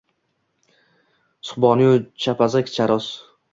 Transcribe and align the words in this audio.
Subhoni-yu 1.51 1.93
chapazak, 2.25 2.75
charos. 2.79 3.15